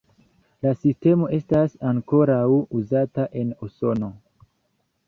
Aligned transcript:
La 0.65 0.71
sistemo 0.85 1.27
estas 1.39 1.75
ankoraŭ 1.91 2.41
uzata 2.81 3.31
en 3.45 3.57
Usono. 3.71 4.13